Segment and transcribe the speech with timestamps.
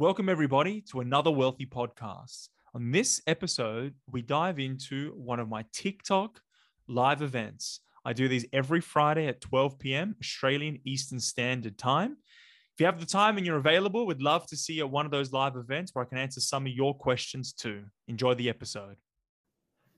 [0.00, 2.50] Welcome, everybody, to another Wealthy podcast.
[2.72, 6.40] On this episode, we dive into one of my TikTok
[6.86, 7.80] live events.
[8.04, 10.14] I do these every Friday at 12 p.m.
[10.22, 12.12] Australian Eastern Standard Time.
[12.12, 15.04] If you have the time and you're available, we'd love to see you at one
[15.04, 17.82] of those live events where I can answer some of your questions too.
[18.06, 18.98] Enjoy the episode.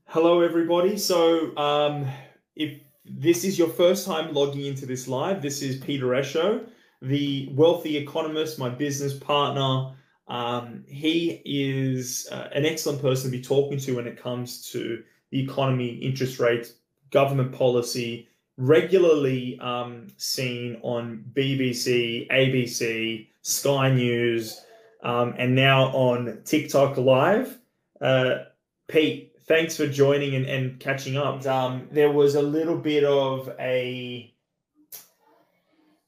[0.07, 0.96] Hello, everybody.
[0.96, 2.09] So, um,
[2.57, 6.67] if this is your first time logging into this live, this is Peter Esho,
[7.03, 9.95] the wealthy economist, my business partner.
[10.29, 15.03] Um, he is uh, an excellent person to be talking to when it comes to
[15.31, 16.75] the economy, interest rates,
[17.11, 24.61] government policy, regularly um, seen on BBC, ABC, Sky News,
[25.03, 27.59] um, and now on TikTok Live.
[28.01, 28.45] Uh,
[28.89, 31.45] Pete, thanks for joining and, and catching up.
[31.47, 34.33] Um, there was a little bit of a,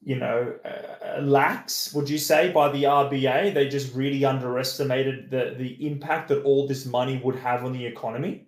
[0.05, 0.57] you know,
[1.03, 3.53] a lax, would you say, by the RBA?
[3.53, 7.85] They just really underestimated the, the impact that all this money would have on the
[7.85, 8.47] economy.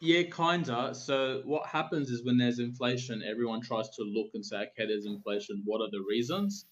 [0.00, 0.94] Yeah, kinda.
[0.94, 5.06] So what happens is when there's inflation, everyone tries to look and say, okay, there's
[5.06, 5.62] inflation.
[5.64, 6.66] What are the reasons?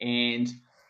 [0.00, 0.48] And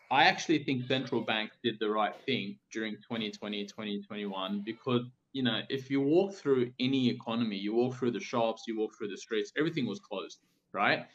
[0.09, 5.61] I actually think central banks did the right thing during 2020, 2021, because you know,
[5.69, 9.17] if you walk through any economy, you walk through the shops, you walk through the
[9.17, 10.39] streets, everything was closed,
[10.73, 11.05] right?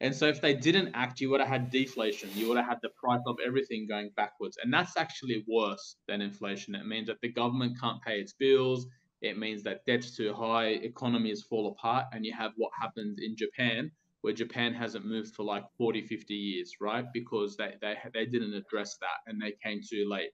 [0.00, 2.28] And so if they didn't act, you would have had deflation.
[2.34, 4.58] You would have had the price of everything going backwards.
[4.62, 6.74] And that's actually worse than inflation.
[6.74, 8.86] It means that the government can't pay its bills
[9.22, 13.36] it means that debt's too high, economies fall apart, and you have what happened in
[13.36, 17.04] Japan, where Japan hasn't moved for like 40, 50 years, right?
[17.12, 20.30] Because they, they, they didn't address that and they came too late.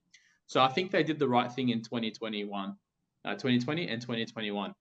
[0.47, 2.77] So I think they did the right thing in 2021,
[3.25, 4.75] uh, 2020 and 2021.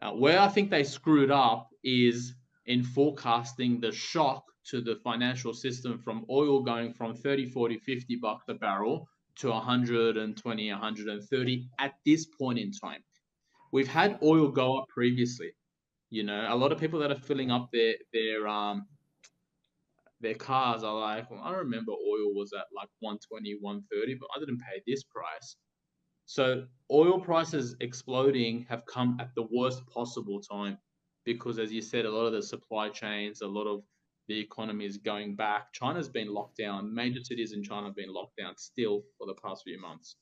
[0.00, 2.34] Uh, where I think they screwed up is
[2.68, 8.16] in forecasting the shock to the financial system from oil going from 30, 40, 50
[8.16, 13.02] bucks a barrel to 120, 130 at this point in time
[13.72, 15.52] we've had oil go up previously.
[16.10, 18.86] You know, a lot of people that are filling up their their um
[20.20, 24.40] their cars are like, well, I remember oil was at like 120, 130, but I
[24.40, 25.56] didn't pay this price.
[26.26, 30.78] So oil prices exploding have come at the worst possible time
[31.34, 33.82] because as you said, a lot of the supply chains, a lot of
[34.28, 35.72] the economy is going back.
[35.72, 36.94] China's been locked down.
[36.94, 40.16] Major cities in China have been locked down still for the past few months.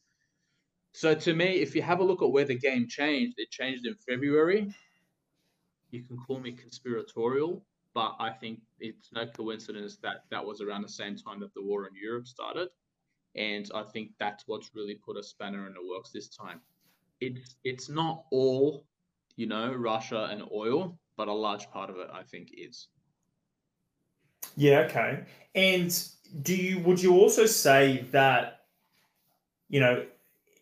[0.92, 3.86] So to me, if you have a look at where the game changed, it changed
[3.86, 4.72] in February.
[5.90, 10.82] You can call me conspiratorial, but I think it's no coincidence that that was around
[10.82, 12.68] the same time that the war in Europe started.
[13.36, 16.60] And I think that's what's really put a spanner in the works this time.
[17.20, 18.86] It's it's not all,
[19.36, 22.88] you know, Russia and oil, but a large part of it I think is.
[24.56, 25.24] Yeah, okay.
[25.54, 26.08] And
[26.42, 28.64] do you would you also say that
[29.69, 30.04] you know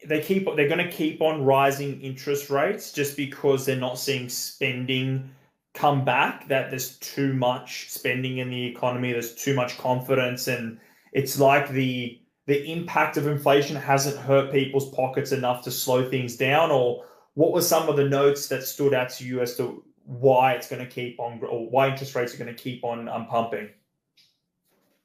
[0.06, 4.28] they keep they're going to keep on rising interest rates just because they're not seeing
[4.28, 5.30] spending
[5.72, 10.78] come back that there's too much spending in the economy there's too much confidence and
[11.12, 16.36] it's like the the impact of inflation hasn't hurt people's pockets enough to slow things
[16.36, 19.84] down or what were some of the notes that stood out to you as to
[20.06, 23.08] why it's going to keep on or why interest rates are going to keep on
[23.08, 23.68] um, pumping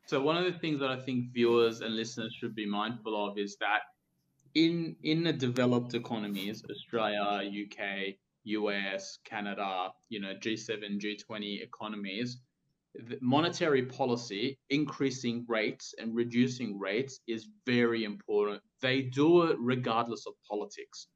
[0.06, 3.38] so one of the things that i think viewers and listeners should be mindful of
[3.38, 3.82] is that
[4.56, 12.38] in in the developed economies, Australia, UK, US, Canada, you know, G7, G20 economies,
[13.22, 18.62] monetary policy, increasing rates and reducing rates is very important.
[18.82, 21.08] They do it regardless of politics.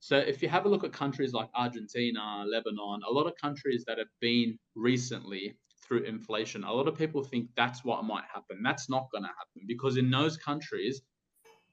[0.00, 3.84] So if you have a look at countries like Argentina, Lebanon, a lot of countries
[3.86, 8.62] that have been recently through inflation, a lot of people think that's what might happen.
[8.62, 11.02] That's not going to happen because in those countries,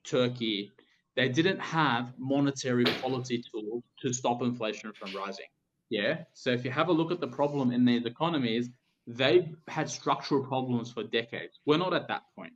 [0.03, 0.71] Turkey,
[1.15, 5.45] they didn't have monetary policy tools to stop inflation from rising.
[5.89, 6.23] Yeah.
[6.33, 8.69] So if you have a look at the problem in these economies,
[9.07, 11.59] they've had structural problems for decades.
[11.65, 12.53] We're not at that point.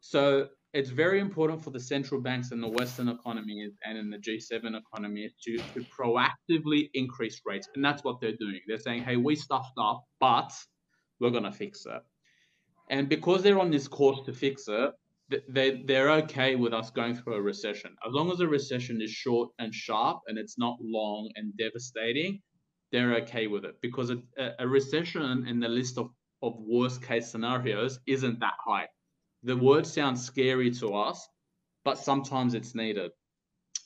[0.00, 4.16] So it's very important for the central banks in the Western economies and in the
[4.16, 7.68] G7 economies to, to proactively increase rates.
[7.74, 8.60] And that's what they're doing.
[8.66, 10.52] They're saying, hey, we stuffed up, but
[11.20, 12.02] we're going to fix it.
[12.90, 14.92] And because they're on this course to fix it,
[15.48, 19.10] they they're okay with us going through a recession as long as the recession is
[19.10, 22.38] short and sharp and it's not long and devastating
[22.90, 24.18] they're okay with it because a,
[24.58, 26.10] a recession in the list of,
[26.42, 28.86] of worst case scenarios isn't that high
[29.42, 31.28] the word sounds scary to us
[31.84, 33.10] but sometimes it's needed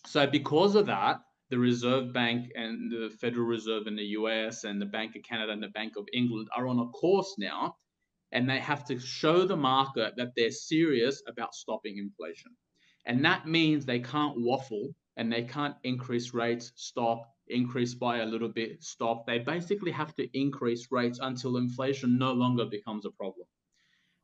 [0.06, 1.20] so because of that
[1.50, 5.52] the reserve bank and the federal reserve in the us and the bank of canada
[5.52, 7.74] and the bank of england are on a course now
[8.32, 12.52] and they have to show the market that they're serious about stopping inflation.
[13.06, 18.26] And that means they can't waffle and they can't increase rates, stop, increase by a
[18.26, 19.26] little bit, stop.
[19.26, 23.46] They basically have to increase rates until inflation no longer becomes a problem.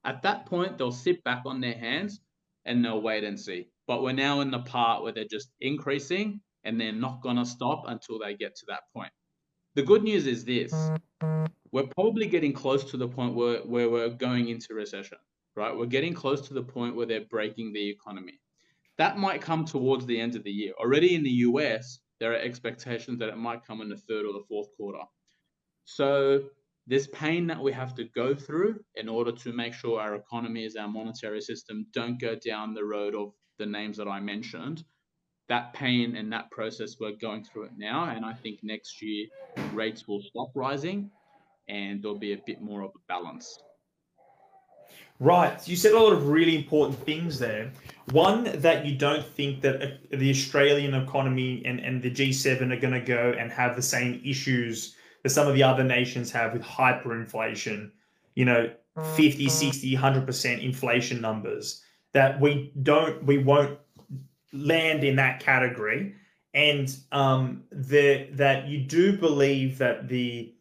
[0.04, 2.20] At that point, they'll sit back on their hands
[2.64, 3.68] and they'll wait and see.
[3.86, 7.44] But we're now in the part where they're just increasing and they're not going to
[7.44, 9.12] stop until they get to that point.
[9.74, 10.72] The good news is this
[11.72, 15.18] we're probably getting close to the point where, where we're going into recession,
[15.56, 15.74] right?
[15.74, 18.38] We're getting close to the point where they're breaking the economy.
[18.98, 20.74] That might come towards the end of the year.
[20.78, 24.34] Already in the US, there are expectations that it might come in the third or
[24.34, 25.02] the fourth quarter.
[25.84, 26.42] So
[26.92, 30.76] this pain that we have to go through in order to make sure our economies,
[30.76, 34.84] our monetary system don't go down the road of the names that I mentioned.
[35.48, 38.10] That pain and that process, we're going through it now.
[38.10, 39.26] And I think next year
[39.72, 41.10] rates will stop rising
[41.66, 43.58] and there'll be a bit more of a balance.
[45.18, 45.66] Right.
[45.66, 47.70] You said a lot of really important things there.
[48.10, 52.80] One, that you don't think that uh, the Australian economy and, and the G7 are
[52.80, 56.52] going to go and have the same issues that some of the other nations have
[56.52, 57.90] with hyperinflation,
[58.34, 58.70] you know,
[59.16, 61.82] 50, 60, 100% inflation numbers,
[62.12, 63.78] that we don't, we won't
[64.52, 66.14] land in that category.
[66.54, 70.52] And um, the, that you do believe that the,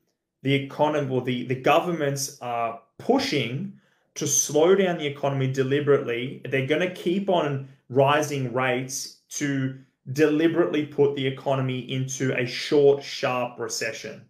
[0.43, 3.73] the economy or the, the governments are pushing
[4.15, 6.41] to slow down the economy deliberately.
[6.49, 9.77] They're going to keep on rising rates to
[10.13, 14.25] deliberately put the economy into a short, sharp recession.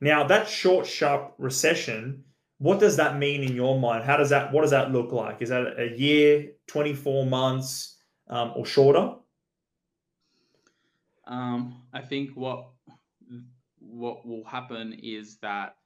[0.00, 2.24] Now, that short, sharp recession,
[2.58, 4.04] what does that mean in your mind?
[4.04, 5.42] How does that, what does that look like?
[5.42, 7.96] Is that a year, 24 months,
[8.28, 9.14] um, or shorter?
[11.26, 12.68] Um, I think what
[13.80, 15.76] what will happen is that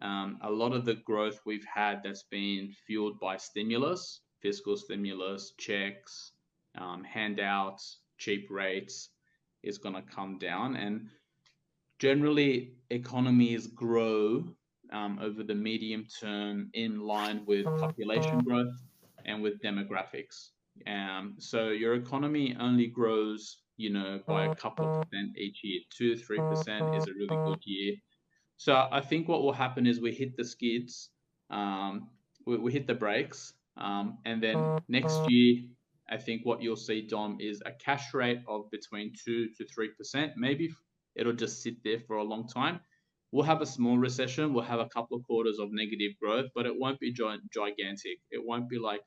[0.00, 5.52] um, a lot of the growth we've had that's been fueled by stimulus, fiscal stimulus,
[5.58, 6.32] checks,
[6.76, 9.10] um, handouts, cheap rates
[9.62, 10.76] is going to come down.
[10.76, 11.08] And
[12.02, 14.44] generally, economies grow
[14.92, 18.74] um, over the medium term in line with population growth
[19.24, 20.48] and with demographics.
[20.88, 25.80] Um, so your economy only grows, you know, by a couple of percent each year.
[25.96, 27.94] Two, three percent is a really good year.
[28.56, 31.10] So I think what will happen is we hit the skids,
[31.50, 32.08] um,
[32.46, 35.62] we, we, hit the brakes, um, and then next year,
[36.10, 39.90] I think what you'll see, Dom, is a cash rate of between two to three
[39.96, 40.32] percent.
[40.36, 40.74] Maybe
[41.16, 42.80] it'll just sit there for a long time.
[43.30, 44.52] We'll have a small recession.
[44.52, 48.18] We'll have a couple of quarters of negative growth, but it won't be gigantic.
[48.30, 49.02] It won't be like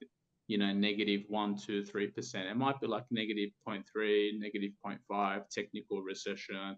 [0.47, 2.47] you know negative one, two, three percent.
[2.47, 6.77] It might be like negative 0.3, negative 0.5, technical recession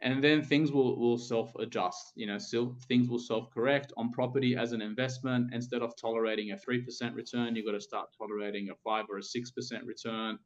[0.00, 4.72] and then things will, will self-adjust you know still things will self-correct on property as
[4.72, 9.06] an investment instead of tolerating a 3% return you've got to start tolerating a 5
[9.08, 10.38] or a 6% return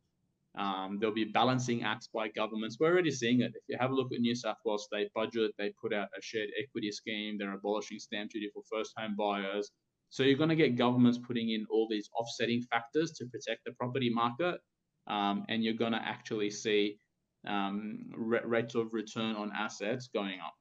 [0.58, 3.94] um, there'll be balancing acts by governments we're already seeing it if you have a
[3.94, 7.54] look at new south wales state budget they put out a shared equity scheme they're
[7.54, 9.70] abolishing stamp duty for first home buyers
[10.10, 13.72] so you're going to get governments putting in all these offsetting factors to protect the
[13.72, 14.60] property market
[15.08, 16.98] um, and you're going to actually see
[17.46, 20.54] um, rates of return on assets going up.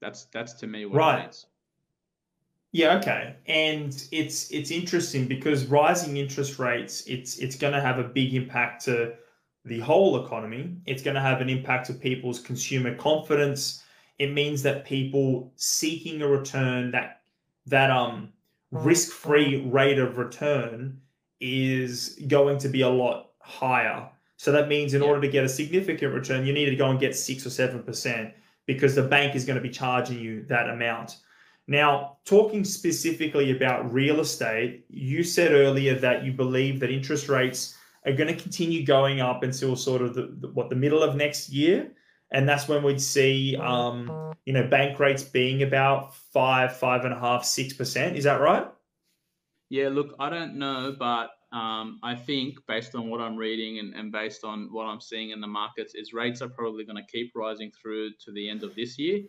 [0.00, 1.18] That's that's to me what right.
[1.18, 1.46] it means.
[2.72, 3.36] Yeah, okay.
[3.46, 8.34] And it's it's interesting because rising interest rates, it's it's going to have a big
[8.34, 9.14] impact to
[9.66, 10.76] the whole economy.
[10.86, 13.82] It's going to have an impact of people's consumer confidence.
[14.18, 17.20] It means that people seeking a return that
[17.66, 18.32] that um
[18.70, 21.00] risk-free rate of return
[21.40, 25.08] is going to be a lot higher so that means in yeah.
[25.08, 27.82] order to get a significant return, you need to go and get six or seven
[27.82, 28.34] percent
[28.66, 31.18] because the bank is going to be charging you that amount.
[31.68, 37.76] Now, talking specifically about real estate, you said earlier that you believe that interest rates
[38.06, 41.16] are going to continue going up until sort of the, the what the middle of
[41.16, 41.90] next year,
[42.30, 47.12] and that's when we'd see um, you know bank rates being about five, five and
[47.12, 48.16] a half, six percent.
[48.16, 48.68] Is that right?
[49.68, 53.94] Yeah, look, I don't know, but um, I think based on what I'm reading and,
[53.94, 57.12] and based on what I'm seeing in the markets is rates are probably going to
[57.12, 59.20] keep rising through to the end of this year.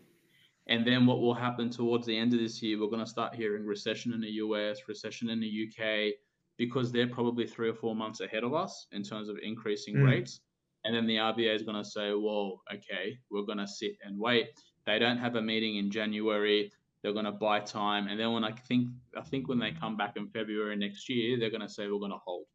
[0.67, 3.33] And then what will happen towards the end of this year, we're going to start
[3.33, 6.13] hearing recession in the US, recession in the UK,
[6.57, 10.05] because they're probably three or four months ahead of us in terms of increasing mm.
[10.05, 10.41] rates.
[10.83, 14.17] And then the RBA is going to say, well, okay, we're going to sit and
[14.19, 14.49] wait.
[14.85, 16.71] They don't have a meeting in January.
[17.03, 19.95] They're going to buy time, and then when I think I think when they come
[19.95, 22.45] back in February next year, they're going to say we're going to hold.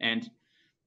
[0.00, 0.28] And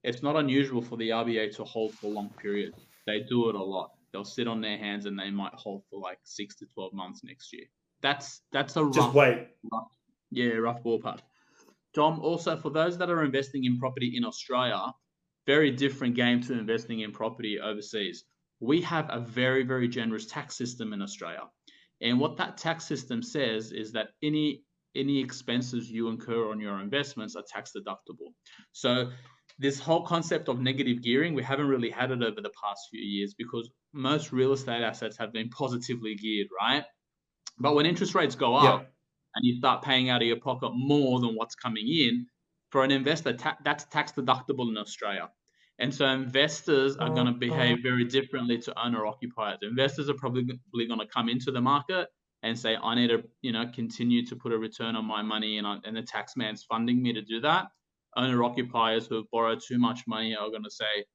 [0.04, 2.88] it's not unusual for the RBA to hold for long periods.
[3.06, 3.92] They do it a lot.
[4.12, 7.24] They'll sit on their hands and they might hold for like six to twelve months
[7.24, 7.66] next year.
[8.02, 9.48] That's that's a just rough, wait.
[9.72, 9.88] Rough,
[10.32, 11.20] Yeah, rough ballpark.
[11.94, 14.94] Dom, also for those that are investing in property in Australia,
[15.46, 18.24] very different game to investing in property overseas.
[18.60, 21.44] We have a very, very generous tax system in Australia.
[22.02, 24.64] And what that tax system says is that any
[24.96, 28.34] any expenses you incur on your investments are tax deductible.
[28.74, 29.10] So
[29.58, 33.02] this whole concept of negative gearing, we haven't really had it over the past few
[33.02, 36.84] years because most real estate assets have been positively geared, right?
[37.58, 38.88] But when interest rates go up yeah.
[39.36, 42.26] And you start paying out of your pocket more than what's coming in,
[42.72, 45.30] for an investor, ta- that's tax deductible in Australia.
[45.80, 49.60] And so investors are going to oh, behave very differently to owner occupiers.
[49.64, 52.08] Investors are probably going to come into the market
[52.44, 55.58] and say, I need to, you know, continue to put a return on my money,
[55.58, 57.68] and, I, and the tax man's funding me to do that.
[58.16, 61.06] Owner occupiers who have borrowed too much money are going to say,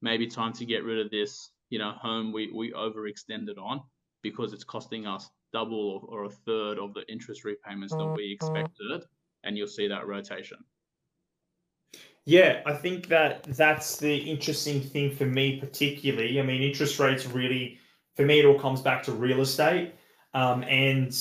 [0.00, 3.82] maybe time to get rid of this, you know, home we we overextended on
[4.22, 8.32] because it's costing us double or, or a third of the interest repayments that we
[8.32, 9.04] expected,
[9.44, 10.58] and you'll see that rotation.
[12.24, 16.38] Yeah, I think that that's the interesting thing for me, particularly.
[16.38, 17.78] I mean, interest rates really,
[18.16, 19.94] for me, it all comes back to real estate
[20.34, 21.12] um, and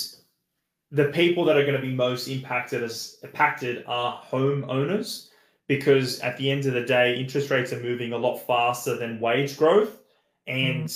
[0.92, 5.30] the people that are going to be most impacted as impacted are homeowners
[5.68, 9.20] because at the end of the day, interest rates are moving a lot faster than
[9.20, 10.00] wage growth.
[10.48, 10.94] And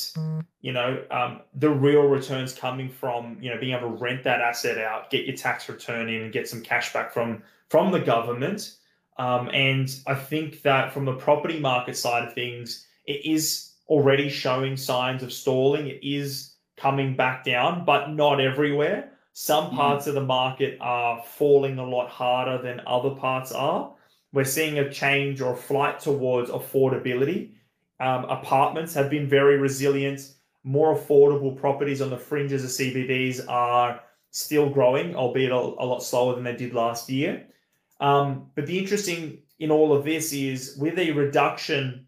[0.62, 4.42] you know, um, the real returns coming from you know being able to rent that
[4.42, 8.00] asset out, get your tax return in, and get some cash back from from the
[8.00, 8.76] government.
[9.18, 14.30] Um, and I think that from the property market side of things, it is already
[14.30, 15.88] showing signs of stalling.
[15.88, 19.12] It is coming back down, but not everywhere.
[19.34, 19.76] Some hmm.
[19.76, 20.10] parts mm.
[20.10, 23.94] of the market are falling a lot harder than other parts are.
[24.34, 27.52] We're seeing a change or a flight towards affordability.
[28.02, 30.34] Um, apartments have been very resilient.
[30.64, 36.02] More affordable properties on the fringes of CBDs are still growing, albeit a, a lot
[36.02, 37.46] slower than they did last year.
[38.00, 42.08] Um, but the interesting in all of this is with a reduction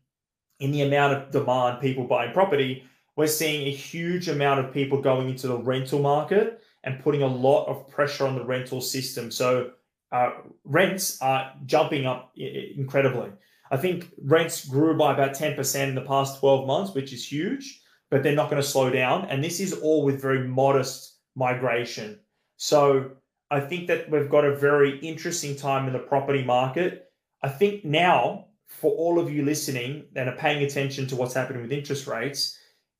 [0.59, 2.83] in the amount of demand people buying property,
[3.15, 7.27] we're seeing a huge amount of people going into the rental market and putting a
[7.27, 9.29] lot of pressure on the rental system.
[9.29, 9.71] So
[10.11, 10.31] uh,
[10.63, 13.29] rents are jumping up incredibly.
[13.73, 17.81] I think rents grew by about 10% in the past 12 months, which is huge,
[18.11, 19.25] but they're not going to slow down.
[19.31, 22.19] And this is all with very modest migration.
[22.57, 23.13] So
[23.49, 27.11] I think that we've got a very interesting time in the property market.
[27.41, 31.63] I think now, for all of you listening and are paying attention to what's happening
[31.63, 32.55] with interest rates,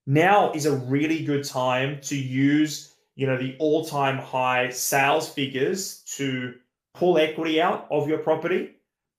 [0.08, 6.00] now is a really good time to use you know the all-time high sales figures
[6.18, 6.56] to
[6.96, 8.72] pull equity out of your property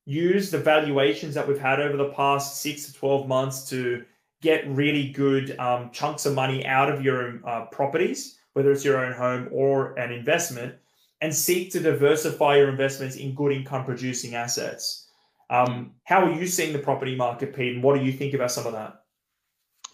[0.07, 4.05] use the valuations that we've had over the past six to 12 months to
[4.43, 9.05] get really good um, chunks of money out of your uh, properties whether it's your
[9.05, 10.75] own home or an investment
[11.21, 15.09] and seek to diversify your investments in good income producing assets
[15.51, 18.51] um, how are you seeing the property market pete and what do you think about
[18.51, 19.05] some of that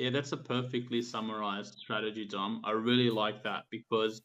[0.01, 2.63] yeah, that's a perfectly summarized strategy, Dom.
[2.65, 4.23] I really like that because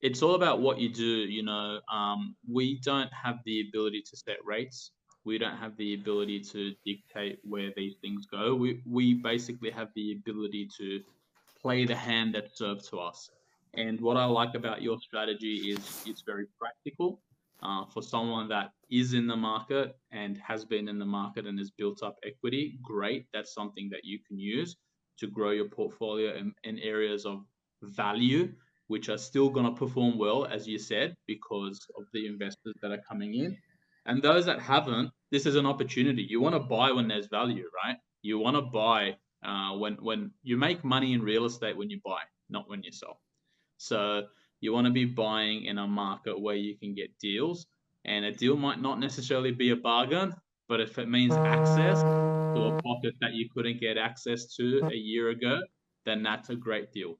[0.00, 1.04] it's all about what you do.
[1.04, 4.92] You know, um, we don't have the ability to set rates.
[5.26, 8.54] We don't have the ability to dictate where these things go.
[8.54, 10.88] We we basically have the ability to
[11.60, 13.30] play the hand that's served to us.
[13.74, 17.20] And what I like about your strategy is it's very practical.
[17.62, 21.58] Uh, for someone that is in the market and has been in the market and
[21.58, 23.26] has built up equity, great.
[23.32, 24.76] That's something that you can use
[25.18, 27.44] to grow your portfolio in, in areas of
[27.82, 28.52] value,
[28.88, 32.92] which are still going to perform well, as you said, because of the investors that
[32.92, 33.56] are coming in.
[34.04, 36.22] And those that haven't, this is an opportunity.
[36.22, 37.96] You want to buy when there's value, right?
[38.22, 42.00] You want to buy uh, when when you make money in real estate when you
[42.04, 43.20] buy, not when you sell.
[43.78, 44.28] So
[44.60, 47.66] you want to be buying in a market where you can get deals,
[48.04, 50.34] and a deal might not necessarily be a bargain,
[50.68, 52.02] but if it means access
[52.54, 55.60] to a pocket that you couldn't get access to a year ago,
[56.04, 57.18] then that's a great deal.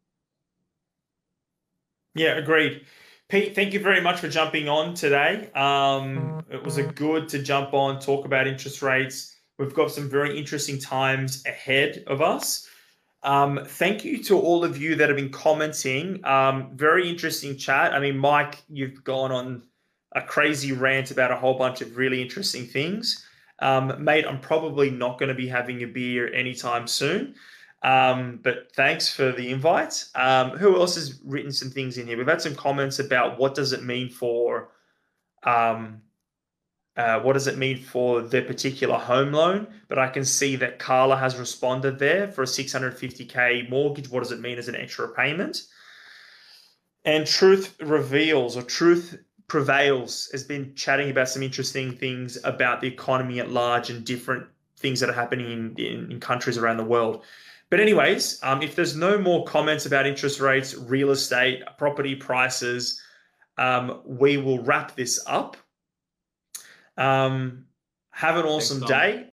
[2.15, 2.87] Yeah, agreed.
[3.29, 5.51] Pete, thank you very much for jumping on today.
[5.55, 9.35] Um, it was a good to jump on, talk about interest rates.
[9.59, 12.69] We've got some very interesting times ahead of us.
[13.25, 16.25] Um, thank you to all of you that have been commenting.
[16.25, 17.93] Um, very interesting chat.
[17.93, 19.65] I mean, Mike, you've gone on
[20.13, 23.27] a crazy rant about a whole bunch of really interesting things.
[23.59, 27.35] Um, mate, I'm probably not going to be having a beer anytime soon.
[27.83, 30.07] Um, but thanks for the invite.
[30.15, 32.17] Um, who else has written some things in here?
[32.17, 34.71] We've had some comments about what does it mean for
[35.45, 36.03] um,
[36.97, 39.67] uh, what does it mean for the particular home loan?
[39.89, 44.09] But I can see that Carla has responded there for a 650k mortgage.
[44.09, 45.63] What does it mean as an extra payment?
[47.05, 49.19] And truth reveals or truth
[49.49, 54.45] Prevails has been chatting about some interesting things about the economy at large and different
[54.77, 57.23] things that are happening in, in, in countries around the world.
[57.71, 63.01] But, anyways, um, if there's no more comments about interest rates, real estate, property prices,
[63.59, 65.57] um, we will wrap this up.
[66.97, 67.67] Um,
[68.11, 69.31] have an awesome Thanks, day.